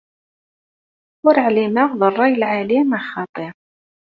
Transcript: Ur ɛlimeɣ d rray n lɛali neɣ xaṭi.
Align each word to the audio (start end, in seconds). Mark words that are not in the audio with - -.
Ur 1.27 1.35
ɛlimeɣ 1.45 1.89
d 1.99 2.01
rray 2.11 2.33
n 2.35 2.39
lɛali 2.41 2.79
neɣ 2.83 3.03
xaṭi. 3.13 3.47